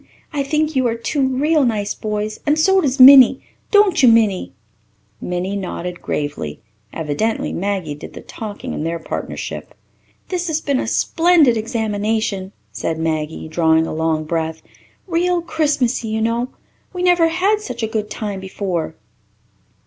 I 0.33 0.41
think 0.41 0.75
you 0.75 0.87
are 0.87 0.95
two 0.95 1.21
real 1.21 1.63
nice 1.63 1.93
boys 1.93 2.39
and 2.47 2.57
so 2.57 2.81
does 2.81 2.99
Minnie 2.99 3.43
don't 3.69 4.01
you 4.01 4.09
Minnie?" 4.09 4.51
Minnie 5.21 5.55
nodded 5.55 6.01
gravely. 6.01 6.59
Evidently 6.91 7.53
Maggie 7.53 7.93
did 7.93 8.13
the 8.13 8.21
talking 8.21 8.73
in 8.73 8.83
their 8.83 8.97
partnership. 8.97 9.75
"This 10.29 10.47
has 10.47 10.59
been 10.59 10.79
a 10.79 10.87
splendid 10.87 11.55
examination," 11.55 12.51
said 12.71 12.97
Maggie, 12.97 13.47
drawing 13.47 13.85
a 13.85 13.93
long 13.93 14.23
breath. 14.23 14.63
"Real 15.05 15.39
Christmassy, 15.39 16.07
you 16.07 16.19
know. 16.19 16.49
We 16.93 17.03
never 17.03 17.27
had 17.27 17.61
such 17.61 17.83
a 17.83 17.87
good 17.87 18.09
time 18.09 18.39
before." 18.39 18.95